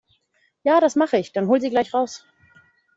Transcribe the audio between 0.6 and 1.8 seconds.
Ja, das mache ich. Dann hol sie